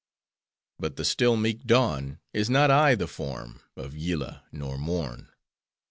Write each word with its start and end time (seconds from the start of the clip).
But 0.79 0.95
the 0.95 1.05
still 1.05 1.37
meek 1.37 1.63
Dawn, 1.67 2.17
Is 2.33 2.49
not 2.49 2.71
aye 2.71 2.95
the 2.95 3.05
form 3.05 3.61
Of 3.77 3.95
Yillah 3.95 4.43
nor 4.51 4.75
Morn! 4.79 5.29